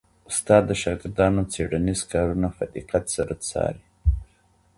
استاد 0.29 0.63
د 0.67 0.71
شاګردانو 0.81 1.41
څېړنیز 1.51 2.01
کارونه 2.11 2.47
په 2.57 2.63
دقت 2.75 3.03
څاري. 3.49 3.83